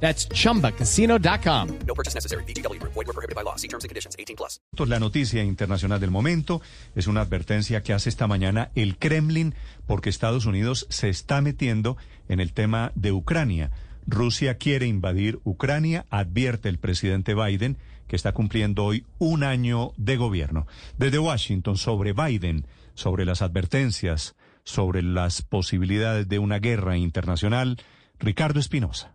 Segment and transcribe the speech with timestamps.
[0.00, 1.68] That's chumbacasino.com.
[1.86, 2.44] No purchase necessary.
[2.44, 2.80] BGW.
[2.82, 3.56] Void were prohibited by law.
[3.56, 4.14] See terms and conditions.
[4.18, 4.60] 18 plus.
[4.86, 6.60] La noticia internacional del momento
[6.94, 9.54] es una advertencia que hace esta mañana el Kremlin
[9.86, 11.96] porque Estados Unidos se está metiendo
[12.28, 13.70] en el tema de Ucrania.
[14.06, 17.76] Rusia quiere invadir Ucrania, advierte el presidente Biden,
[18.06, 20.66] que está cumpliendo hoy un año de gobierno.
[20.96, 27.78] Desde Washington, sobre Biden, sobre las advertencias, sobre las posibilidades de una guerra internacional,
[28.18, 29.12] Ricardo Espinosa.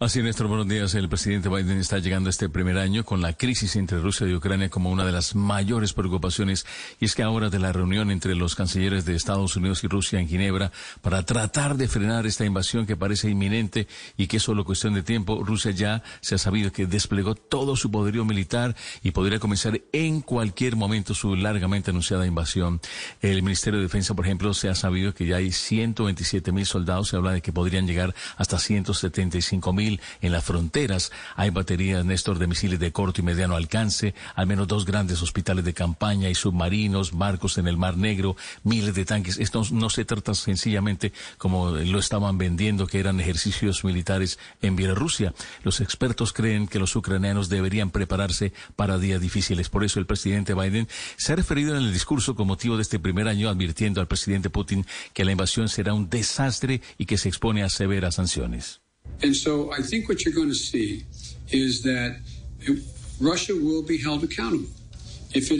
[0.00, 0.94] Así, Néstor, buenos días.
[0.94, 4.68] El presidente Biden está llegando este primer año con la crisis entre Rusia y Ucrania
[4.68, 6.66] como una de las mayores preocupaciones.
[7.00, 10.20] Y es que ahora de la reunión entre los cancilleres de Estados Unidos y Rusia
[10.20, 10.70] en Ginebra
[11.02, 15.02] para tratar de frenar esta invasión que parece inminente y que es solo cuestión de
[15.02, 19.80] tiempo, Rusia ya se ha sabido que desplegó todo su poderío militar y podría comenzar
[19.90, 22.80] en cualquier momento su largamente anunciada invasión.
[23.20, 27.08] El Ministerio de Defensa, por ejemplo, se ha sabido que ya hay 127 mil soldados.
[27.08, 31.12] Se habla de que podrían llegar hasta 175 mil en las fronteras.
[31.36, 35.64] Hay baterías, Néstor, de misiles de corto y mediano alcance, al menos dos grandes hospitales
[35.64, 39.38] de campaña y submarinos, barcos en el Mar Negro, miles de tanques.
[39.38, 45.34] Esto no se trata sencillamente como lo estaban vendiendo, que eran ejercicios militares en Bielorrusia.
[45.64, 49.68] Los expertos creen que los ucranianos deberían prepararse para días difíciles.
[49.68, 53.00] Por eso el presidente Biden se ha referido en el discurso con motivo de este
[53.00, 57.28] primer año advirtiendo al presidente Putin que la invasión será un desastre y que se
[57.28, 58.27] expone a severas sanciones.
[59.22, 61.04] And so I think what you're going to see
[61.50, 62.20] is that
[63.20, 64.68] Russia will be held accountable.
[65.32, 65.52] Dice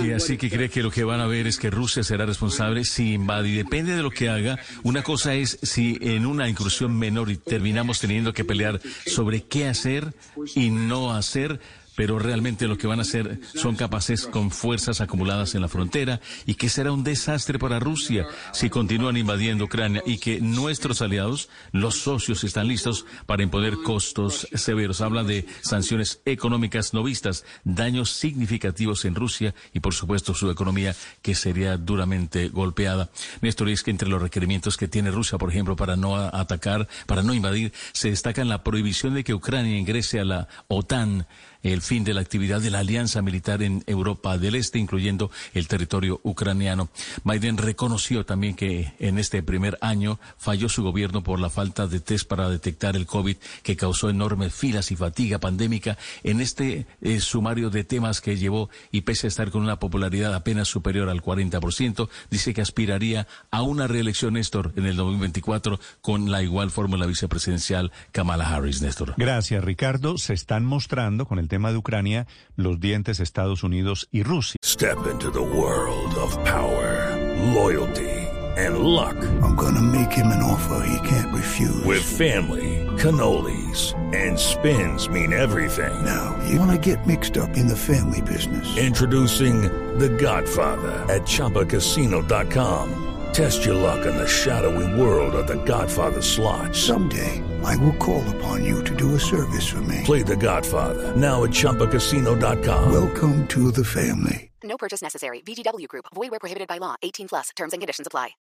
[0.00, 2.84] on así que cree que lo que van a ver es que Rusia será responsable
[2.84, 4.58] si invade y depende de lo que haga.
[4.82, 9.66] Una cosa es si en una incursión menor y terminamos teniendo que pelear sobre qué
[9.66, 10.14] hacer
[10.54, 11.60] y no hacer.
[12.00, 16.18] Pero realmente lo que van a hacer son capaces con fuerzas acumuladas en la frontera
[16.46, 21.50] y que será un desastre para Rusia si continúan invadiendo Ucrania y que nuestros aliados,
[21.72, 25.02] los socios, están listos para imponer costos severos.
[25.02, 30.96] Habla de sanciones económicas no vistas, daños significativos en Rusia y por supuesto su economía
[31.20, 33.10] que sería duramente golpeada.
[33.42, 37.22] Néstor, es que entre los requerimientos que tiene Rusia, por ejemplo, para no atacar, para
[37.22, 41.26] no invadir, se destacan la prohibición de que Ucrania ingrese a la OTAN,
[41.62, 45.66] el fin de la actividad de la alianza militar en Europa del Este, incluyendo el
[45.66, 46.88] territorio ucraniano.
[47.24, 51.98] Biden reconoció también que en este primer año falló su gobierno por la falta de
[51.98, 57.18] test para detectar el COVID, que causó enormes filas y fatiga pandémica en este eh,
[57.18, 61.24] sumario de temas que llevó y pese a estar con una popularidad apenas superior al
[61.24, 67.06] 40%, dice que aspiraría a una reelección, Néstor, en el 2024 con la igual fórmula
[67.06, 69.14] vicepresidencial Kamala Harris, Néstor.
[69.16, 70.18] Gracias, Ricardo.
[70.18, 72.26] Se están mostrando con el tema de Ucrania
[72.56, 74.56] los dientes Estados Unidos y Rusia.
[74.62, 77.16] Step into the world of power,
[77.54, 78.10] loyalty,
[78.56, 79.16] and luck.
[79.42, 81.84] I'm gonna make him an offer he can't refuse.
[81.84, 85.92] With family, cannolis, and spins mean everything.
[86.04, 88.76] now, you wanna get mixed up in the family business.
[88.76, 89.62] Introducing
[89.98, 93.06] The Godfather at ChumbaCasino.com.
[93.40, 96.76] Test your luck in the shadowy world of The Godfather slot.
[96.76, 100.02] Someday, I will call upon you to do a service for me.
[100.04, 102.92] Play The Godfather now at ChumbaCasino.com.
[102.92, 104.50] Welcome to the family.
[104.62, 105.40] No purchase necessary.
[105.40, 106.04] VGW Group.
[106.14, 106.96] Void where prohibited by law.
[107.00, 107.48] 18 plus.
[107.56, 108.36] Terms and conditions apply.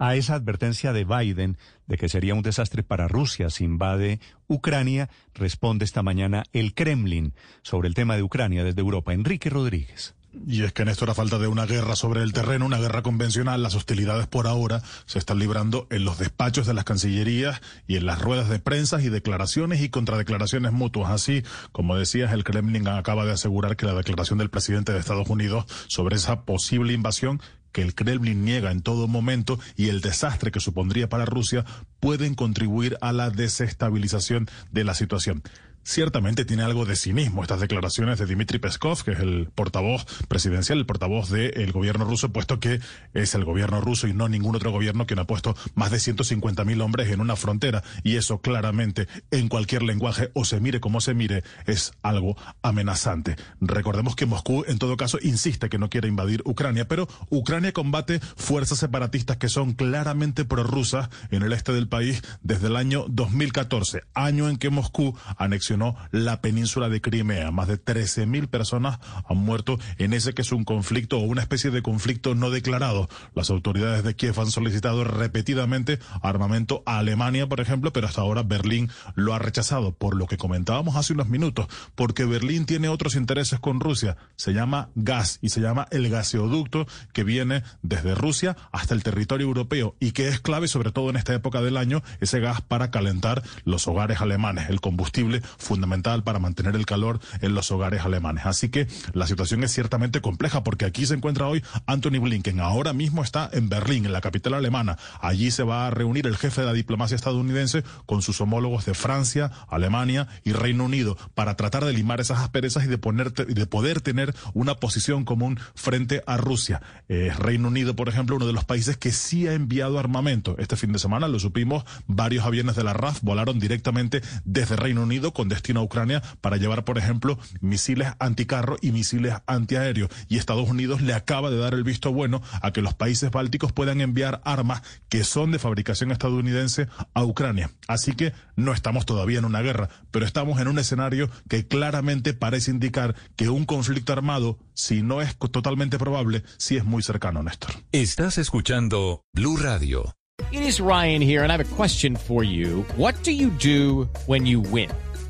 [0.00, 5.08] A esa advertencia de Biden de que sería un desastre para Rusia si invade Ucrania,
[5.34, 7.32] responde esta mañana el Kremlin
[7.62, 9.12] sobre el tema de Ucrania desde Europa.
[9.12, 10.16] Enrique Rodríguez.
[10.46, 13.02] Y es que en esto era falta de una guerra sobre el terreno, una guerra
[13.02, 13.62] convencional.
[13.62, 18.06] Las hostilidades por ahora se están librando en los despachos de las cancillerías y en
[18.06, 21.10] las ruedas de prensa y declaraciones y contradeclaraciones mutuas.
[21.10, 25.28] Así, como decías, el Kremlin acaba de asegurar que la declaración del presidente de Estados
[25.28, 27.40] Unidos sobre esa posible invasión
[27.72, 31.64] que el Kremlin niega en todo momento y el desastre que supondría para Rusia
[32.00, 35.42] pueden contribuir a la desestabilización de la situación.
[35.84, 40.78] Ciertamente tiene algo de cinismo estas declaraciones de Dmitry Peskov, que es el portavoz presidencial,
[40.78, 42.80] el portavoz del gobierno ruso, puesto que
[43.14, 46.64] es el gobierno ruso y no ningún otro gobierno quien ha puesto más de 150
[46.64, 47.82] mil hombres en una frontera.
[48.04, 53.36] Y eso claramente, en cualquier lenguaje o se mire como se mire, es algo amenazante.
[53.60, 58.20] Recordemos que Moscú, en todo caso, insiste que no quiere invadir Ucrania, pero Ucrania combate
[58.36, 64.02] fuerzas separatistas que son claramente prorrusas en el este del país desde el año 2014,
[64.14, 65.71] año en que Moscú anexiona
[66.10, 67.50] la península de Crimea.
[67.50, 68.98] Más de 13.000 personas
[69.28, 73.08] han muerto en ese que es un conflicto o una especie de conflicto no declarado.
[73.34, 78.42] Las autoridades de Kiev han solicitado repetidamente armamento a Alemania, por ejemplo, pero hasta ahora
[78.42, 83.16] Berlín lo ha rechazado, por lo que comentábamos hace unos minutos, porque Berlín tiene otros
[83.16, 84.16] intereses con Rusia.
[84.36, 89.46] Se llama gas y se llama el gaseoducto que viene desde Rusia hasta el territorio
[89.46, 92.90] europeo y que es clave, sobre todo en esta época del año, ese gas para
[92.90, 98.46] calentar los hogares alemanes, el combustible fundamental para mantener el calor en los hogares alemanes.
[98.46, 102.60] Así que la situación es ciertamente compleja porque aquí se encuentra hoy Anthony Blinken.
[102.60, 104.98] Ahora mismo está en Berlín, en la capital alemana.
[105.20, 108.94] Allí se va a reunir el jefe de la diplomacia estadounidense con sus homólogos de
[108.94, 113.66] Francia, Alemania y Reino Unido para tratar de limar esas asperezas y de, poner, de
[113.66, 116.82] poder tener una posición común frente a Rusia.
[117.08, 120.56] Eh, Reino Unido, por ejemplo, uno de los países que sí ha enviado armamento.
[120.58, 125.02] Este fin de semana lo supimos, varios aviones de la RAF volaron directamente desde Reino
[125.02, 130.10] Unido con destino a Ucrania para llevar, por ejemplo, misiles anticarro y misiles antiaéreos.
[130.28, 133.72] Y Estados Unidos le acaba de dar el visto bueno a que los países bálticos
[133.72, 137.70] puedan enviar armas que son de fabricación estadounidense a Ucrania.
[137.88, 142.34] Así que no estamos todavía en una guerra, pero estamos en un escenario que claramente
[142.34, 147.42] parece indicar que un conflicto armado, si no es totalmente probable, sí es muy cercano,
[147.42, 147.72] Néstor.
[147.92, 150.14] Estás escuchando Blue Radio.
[150.50, 152.84] It is Ryan here, and I have a question for you.
[152.96, 154.90] What do you do when you win?